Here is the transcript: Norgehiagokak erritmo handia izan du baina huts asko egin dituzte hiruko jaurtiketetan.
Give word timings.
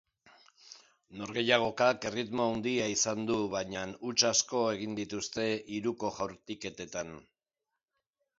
Norgehiagokak 1.17 2.07
erritmo 2.09 2.47
handia 2.53 2.87
izan 2.93 3.21
du 3.27 3.37
baina 3.51 3.85
huts 4.09 4.25
asko 4.31 4.63
egin 4.79 4.97
dituzte 5.01 5.47
hiruko 5.77 6.13
jaurtiketetan. 6.19 7.15